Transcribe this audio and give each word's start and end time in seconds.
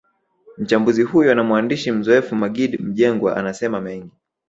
Mchambuzi 0.57 1.03
huyo 1.03 1.35
na 1.35 1.43
mwandishi 1.43 1.91
mzoefu 1.91 2.35
Maggid 2.35 2.81
Mjengwa 2.81 3.37
anasema 3.37 3.81
mengi 3.81 4.11